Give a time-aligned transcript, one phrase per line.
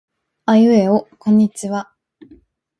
[0.47, 1.93] あいうえおこんにちは。